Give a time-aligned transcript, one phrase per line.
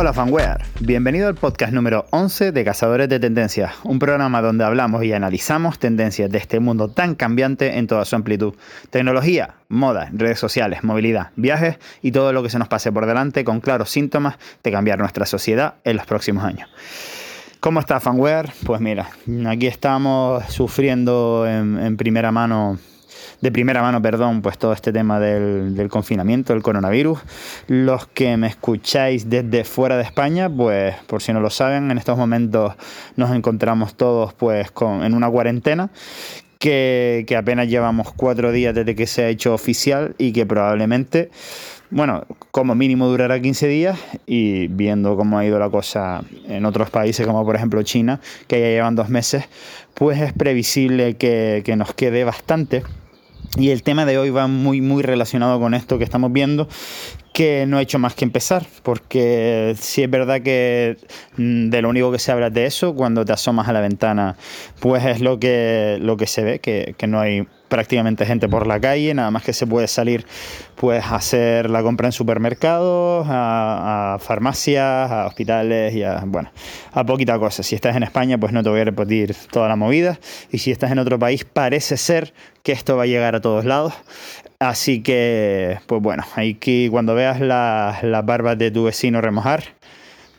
[0.00, 5.04] Hola fanware, bienvenido al podcast número 11 de Cazadores de Tendencias, un programa donde hablamos
[5.04, 8.54] y analizamos tendencias de este mundo tan cambiante en toda su amplitud.
[8.88, 13.44] Tecnología, moda, redes sociales, movilidad, viajes y todo lo que se nos pase por delante
[13.44, 16.70] con claros síntomas de cambiar nuestra sociedad en los próximos años.
[17.60, 18.50] ¿Cómo está fanware?
[18.64, 19.10] Pues mira,
[19.48, 22.78] aquí estamos sufriendo en, en primera mano
[23.40, 27.20] de primera mano, perdón, pues todo este tema del, confinamiento, del coronavirus.
[27.68, 31.98] Los que me escucháis desde fuera de España, pues por si no lo saben, en
[31.98, 32.74] estos momentos
[33.16, 35.90] nos encontramos todos pues con, en una cuarentena
[36.60, 41.30] que, apenas llevamos cuatro días desde que se ha hecho oficial y que probablemente,
[41.90, 46.90] bueno, como mínimo durará 15 días y viendo cómo ha ido la cosa en otros
[46.90, 49.44] países como por ejemplo China, que ya llevan dos meses,
[49.94, 52.82] pues es previsible que nos quede bastante
[53.56, 56.68] y el tema de hoy va muy, muy relacionado con esto que estamos viendo,
[57.40, 60.98] que no he hecho más que empezar, porque si es verdad que
[61.38, 64.36] mm, de lo único que se habla de eso, cuando te asomas a la ventana,
[64.78, 68.78] pues es lo que, lo que se ve, que, no hay prácticamente gente por la
[68.78, 70.26] calle, nada más que se puede salir
[70.74, 76.50] pues a hacer la compra en supermercados, a, farmacias, a hospitales y a, bueno,
[76.92, 77.62] a poquita cosa.
[77.62, 80.20] Si estás en España, pues no te voy a repetir toda la movida.
[80.52, 83.64] Y si estás en otro país, parece ser que esto va a llegar a todos
[83.64, 83.94] lados.
[84.62, 89.62] Así que, pues bueno, hay que cuando veas las barbas de tu vecino remojar,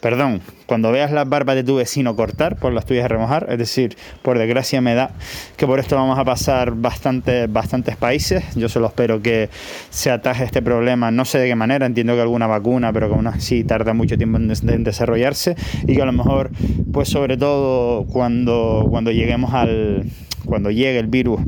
[0.00, 3.96] perdón, cuando veas las barbas de tu vecino cortar por las tuyas remojar, es decir,
[4.22, 5.12] por desgracia me da
[5.56, 8.42] que por esto vamos a pasar bastante, bastantes países.
[8.56, 9.50] Yo solo espero que
[9.90, 13.14] se ataje este problema, no sé de qué manera, entiendo que alguna vacuna, pero que
[13.14, 15.54] aún así tarda mucho tiempo en, desarrollarse
[15.86, 16.50] y que a lo mejor,
[16.92, 20.06] pues sobre todo cuando, cuando lleguemos al
[20.44, 21.40] cuando llegue el virus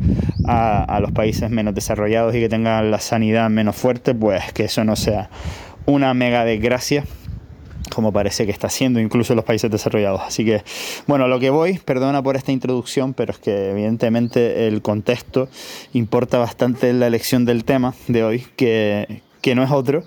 [0.46, 4.84] a, los países menos desarrollados y que tengan la sanidad menos fuerte, pues que eso
[4.84, 5.30] no sea
[5.86, 7.04] una mega desgracia
[7.94, 10.20] como parece que está haciendo incluso en los países desarrollados.
[10.24, 10.62] Así que,
[11.08, 15.48] bueno, lo que voy, perdona por esta introducción, pero es que evidentemente el contexto
[15.92, 20.04] importa bastante en la elección del tema de hoy, que, que no es otro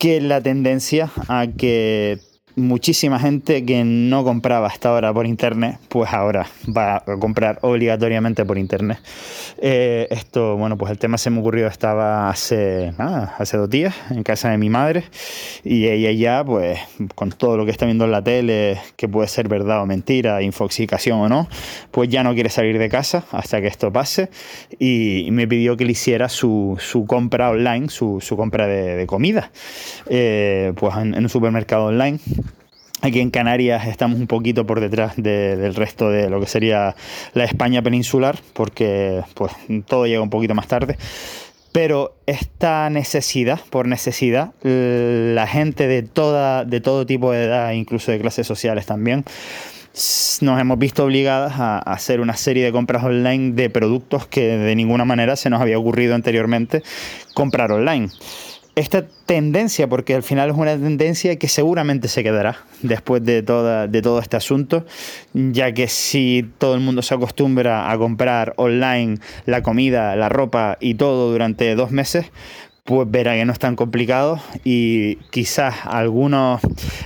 [0.00, 2.20] que la tendencia a que
[2.56, 8.44] muchísima gente que no compraba hasta ahora por internet, pues ahora va a comprar obligatoriamente
[8.44, 8.98] por internet.
[9.58, 13.94] Eh, esto, bueno, pues el tema se me ocurrió, estaba hace, nada, hace dos días
[14.10, 15.04] en casa de mi madre
[15.64, 16.78] y ella ya, pues
[17.14, 20.42] con todo lo que está viendo en la tele, que puede ser verdad o mentira,
[20.42, 21.48] infoxicación o no,
[21.90, 24.30] pues ya no quiere salir de casa hasta que esto pase
[24.78, 29.50] y me pidió que le hiciera su, compra online, su, su compra de, comida,
[30.08, 32.18] eh, pues en un supermercado online
[33.02, 36.94] Aquí en Canarias estamos un poquito por detrás del resto de lo que sería
[37.32, 39.52] la España peninsular, porque pues
[39.86, 40.98] todo llega un poquito más tarde.
[41.72, 48.12] Pero esta necesidad, por necesidad, la gente de, toda, de todo tipo de edad, incluso
[48.12, 49.24] de clases sociales también,
[50.40, 54.76] nos hemos visto obligadas a hacer una serie de compras online de productos que de
[54.76, 56.82] ninguna manera se nos había ocurrido anteriormente
[57.34, 58.08] comprar online
[58.80, 63.86] esta tendencia, porque al final es una tendencia que seguramente se quedará después de, toda,
[63.86, 64.86] de todo este asunto,
[65.34, 70.78] ya que si todo el mundo se acostumbra a comprar online la comida, la ropa
[70.80, 72.26] y todo durante dos meses,
[72.84, 76.60] pues verá que no es tan complicado y quizás algunos,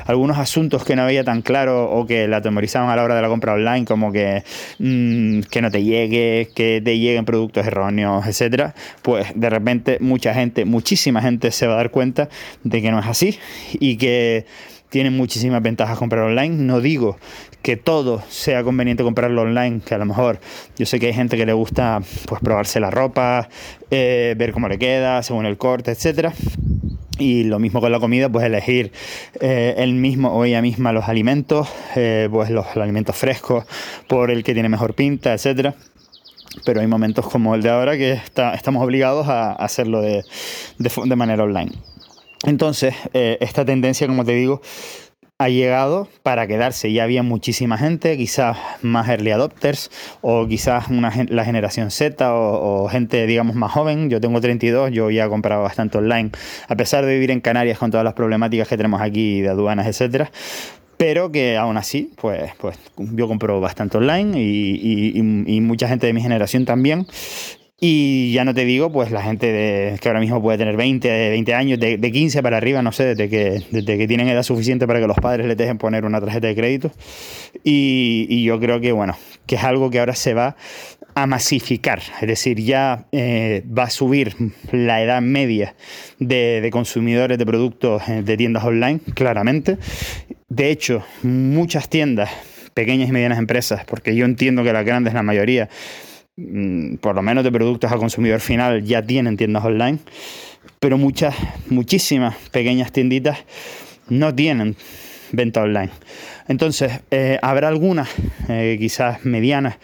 [0.07, 3.23] algunos asuntos que no había tan claro o que la temorizaban a la hora de
[3.23, 4.45] la compra online, como que,
[4.79, 10.33] mm, que no te llegue, que te lleguen productos erróneos, etcétera, pues de repente mucha
[10.35, 12.29] gente, muchísima gente se va a dar cuenta
[12.63, 13.39] de que no es así
[13.75, 14.47] y que
[14.91, 16.57] tienen muchísimas ventajas comprar online.
[16.57, 17.17] No digo
[17.63, 20.39] que todo sea conveniente comprarlo online, que a lo mejor
[20.77, 23.49] yo sé que hay gente que le gusta pues probarse la ropa,
[23.91, 26.33] eh, ver cómo le queda, según el corte, etcétera.
[27.19, 28.93] Y lo mismo con la comida, pues elegir
[29.41, 33.65] eh, el mismo o ella misma los alimentos, eh, pues los, alimentos frescos
[34.09, 35.75] por el que tiene mejor pinta, etcétera
[36.65, 38.13] pero hay momentos como el de ahora que
[38.55, 40.25] estamos obligados a hacerlo de,
[40.79, 41.73] de manera online.
[42.47, 44.61] Entonces, eh, esta tendencia, como te digo,
[45.39, 46.93] ha llegado para quedarse.
[46.93, 52.89] Ya había muchísima gente, quizás más early adopters o quizás una, la generación Z o,
[52.89, 54.11] gente, digamos, más joven.
[54.11, 56.31] Yo tengo 32, yo ya he comprado bastante online,
[56.69, 59.87] a pesar de vivir en Canarias con todas las problemáticas que tenemos aquí de aduanas,
[59.87, 60.31] etcétera.
[60.97, 65.13] Pero que aún así, pues, pues yo compro bastante online y,
[65.47, 67.07] y mucha gente de mi generación también.
[67.81, 71.31] Y ya no te digo, pues la gente de, que ahora mismo puede tener 20,
[71.31, 75.07] 20 años, de, 15 para arriba, no sé, desde que, tienen edad suficiente para que
[75.09, 76.93] los padres les dejen poner una tarjeta de crédito.
[77.65, 79.17] Y, yo creo que, bueno,
[79.47, 80.57] que es algo que ahora se va
[81.17, 84.35] a masificar, es decir, ya eh, va a subir
[84.73, 85.77] la edad media
[86.19, 89.79] de, de, consumidores de productos eh, de tiendas online, claramente.
[90.49, 92.31] De hecho, muchas tiendas,
[92.73, 95.69] pequeñas y medianas empresas, porque yo entiendo que las grandes, la mayoría,
[97.01, 99.99] por lo menos de productos a consumidor final, ya tienen tiendas online,
[100.81, 101.35] pero muchas,
[101.69, 103.39] muchísimas pequeñas tienditas
[104.09, 104.77] no tienen
[105.33, 105.91] venta online.
[106.49, 108.09] Entonces, eh, habrá algunas,
[108.47, 109.77] quizás medianas,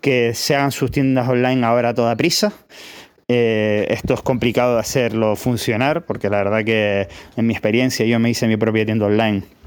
[0.00, 2.52] que se hagan sus tiendas online ahora a toda prisa.
[3.28, 7.06] Eh, esto es complicado de hacerlo funcionar porque la verdad que
[7.36, 9.59] en mi experiencia yo me hice mi propia tienda online eh,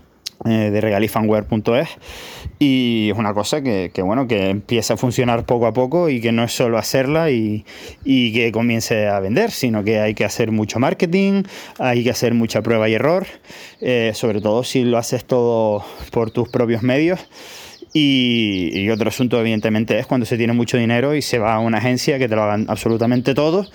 [0.43, 1.89] de regalifanware.es
[2.59, 6.31] y es una cosa que, bueno que empieza a funcionar poco a poco y que
[6.31, 7.65] no es solo hacerla y,
[8.03, 11.43] que comience a vender sino que hay que hacer mucho marketing
[11.79, 13.25] hay que hacer mucha prueba y error
[13.81, 17.19] eh, sobre todo si lo haces todo por tus propios medios
[17.95, 21.77] y, otro asunto, evidentemente, es cuando se tiene mucho dinero y se va a una
[21.77, 23.67] agencia que te lo hagan absolutamente todo.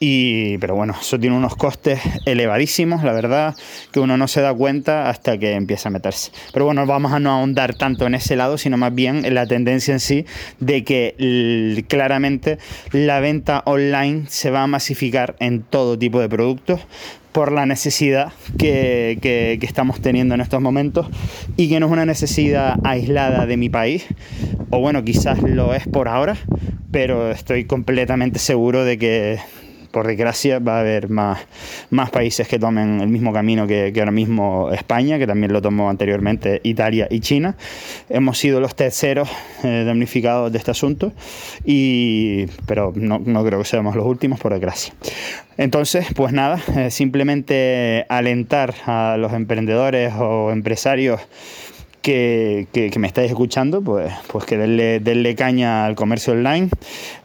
[0.00, 3.54] Y, pero bueno, eso tiene unos costes elevadísimos, la verdad,
[3.92, 6.32] que uno no se da cuenta hasta que empieza a meterse.
[6.52, 9.46] Pero bueno, vamos a no ahondar tanto en ese lado, sino más bien en la
[9.46, 10.24] tendencia en sí
[10.60, 12.58] de que claramente
[12.92, 16.80] la venta online se va a masificar en todo tipo de productos
[17.38, 21.06] por la necesidad que, estamos teniendo en estos momentos
[21.56, 24.06] y que no es una necesidad aislada de mi país,
[24.70, 26.36] o bueno, quizás lo es por ahora,
[26.90, 29.38] pero estoy completamente seguro de que
[29.90, 31.40] por desgracia va a haber más,
[31.90, 35.90] más países que tomen el mismo camino que, ahora mismo España, que también lo tomó
[35.90, 37.56] anteriormente Italia y China.
[38.08, 39.28] Hemos sido los terceros
[39.64, 41.12] eh, damnificados de este asunto,
[41.64, 44.94] y, pero no, creo que seamos los últimos, por desgracia.
[45.56, 51.20] Entonces, pues nada, eh, simplemente alentar a los emprendedores o empresarios
[52.02, 56.68] que, me estáis escuchando, pues, pues que denle caña al comercio online.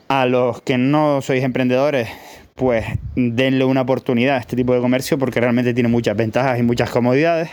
[0.09, 2.09] A los que no sois emprendedores,
[2.55, 2.85] pues
[3.15, 6.89] denle una oportunidad a este tipo de comercio porque realmente tiene muchas ventajas y muchas
[6.89, 7.49] comodidades.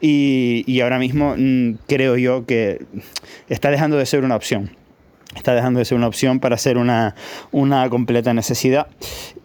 [0.00, 2.82] Y, ahora mismo mm, creo yo que
[3.48, 4.70] está dejando de ser una opción.
[5.36, 7.14] Está dejando de ser una opción para ser una,
[7.88, 8.88] completa necesidad.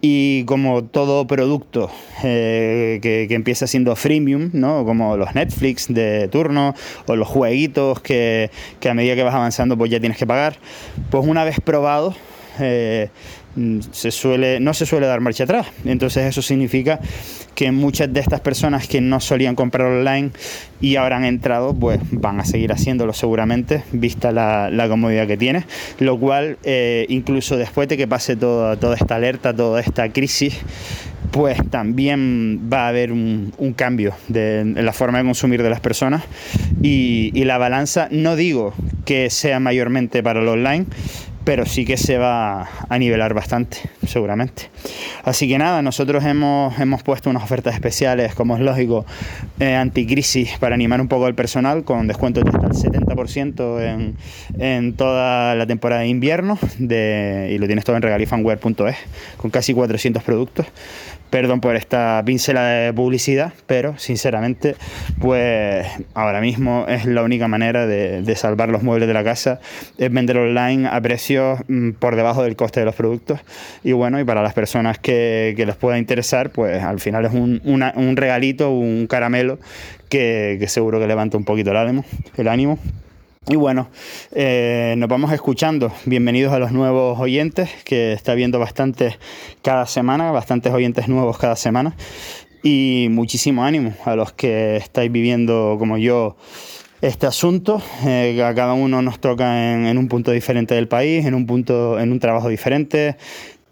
[0.02, 1.92] Y como todo producto
[2.24, 4.86] eh, que, empieza siendo freemium, ¿no?
[4.86, 6.74] como los Netflix de turno
[7.06, 8.50] o los jueguitos que,
[8.80, 10.58] que, a medida que vas avanzando pues ya tienes que pagar,
[11.12, 12.16] pues una vez probado,
[12.60, 13.10] eh,
[13.56, 15.68] Mm, se suele, no se suele dar marcha atrás.
[15.86, 17.00] Entonces eso significa
[17.54, 20.32] que muchas de estas personas que no solían comprar online
[20.82, 25.66] y ahora han entrado, pues van a seguir haciéndolo seguramente, vista la, comodidad que tiene.
[26.00, 30.58] Lo cual, eh, incluso después de que pase toda esta alerta, toda esta crisis,
[31.32, 36.24] pues también va a haber un, cambio de, la forma de consumir de las personas
[36.82, 38.74] y, y la balanza, no digo
[39.06, 40.86] que sea mayormente para el online,
[41.46, 43.78] pero sí que se va a nivelar bastante,
[44.08, 44.70] seguramente.
[45.24, 49.06] Así que nada, nosotros hemos, hemos puesto unas ofertas especiales, como es lógico,
[49.60, 54.18] eh, anticrisis para animar un poco al personal, con descuento de hasta el 70% en,
[54.60, 58.98] en, toda la temporada de invierno, de, y lo tienes todo en regalifanware.es,
[59.38, 60.66] con casi 400 productos.
[61.30, 64.76] Perdón por esta pincela de publicidad, pero sinceramente,
[65.20, 69.60] pues ahora mismo es la única manera de, salvar los muebles de la casa,
[69.98, 73.40] es vender online a precios mm, por debajo del coste de los productos.
[73.84, 77.62] Y bueno, y para las personas que, les pueda interesar, pues al final es un,
[77.64, 79.60] un regalito, un caramelo
[80.10, 82.06] que, que seguro que levanta un poquito el ánimo.
[82.38, 82.80] El ánimo.
[83.48, 83.90] Y bueno,
[84.32, 85.92] eh, nos vamos escuchando.
[86.06, 89.20] Bienvenidos a los nuevos oyentes, que está viendo bastantes
[89.62, 91.96] cada semana, bastantes oyentes nuevos cada semana.
[92.64, 96.38] Y muchísimo ánimo a los que estáis viviendo como yo
[97.02, 97.84] este asunto.
[98.08, 101.46] Eh, a cada uno nos toca en, en, un punto diferente del país, en un
[101.46, 103.16] punto, en un trabajo diferente,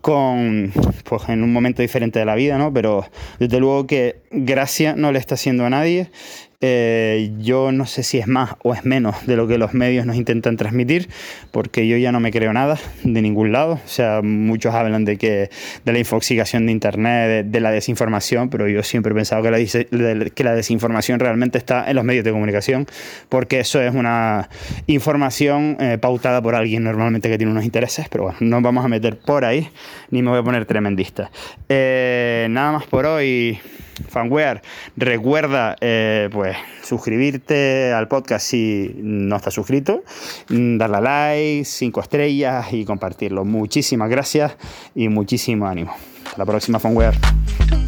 [0.01, 0.71] con
[1.05, 2.71] pues en un momento diferente de la vida, ¿no?
[2.71, 3.05] Pero
[3.39, 6.11] desde luego que gracia no le está haciendo a nadie
[6.65, 10.05] eh, yo no sé si es más o es menos de lo que los medios
[10.05, 11.09] nos intentan transmitir,
[11.51, 13.73] porque yo ya no me creo nada de ningún lado.
[13.73, 15.49] O sea, muchos hablan de que
[15.83, 20.25] de la infoxicación de Internet, de, la desinformación, pero yo siempre he pensado que la,
[20.29, 22.87] que la desinformación realmente está en los medios de comunicación,
[23.27, 24.47] porque eso es una
[24.87, 28.87] información eh, pautada por alguien normalmente que tiene unos intereses, pero bueno, no vamos a
[28.87, 29.67] meter por ahí,
[30.11, 31.29] ni me voy a poner tremendista.
[31.67, 33.59] Eh, nada más por hoy.
[34.09, 34.61] Fanware.
[34.95, 40.03] Recuerda, eh, pues, suscribirte al podcast si no estás suscrito,
[40.49, 43.45] mm, darle a like, cinco estrellas y compartirlo.
[43.45, 44.55] Muchísimas gracias
[44.95, 45.95] y muchísimo ánimo.
[46.25, 47.82] Hasta la próxima, fanware.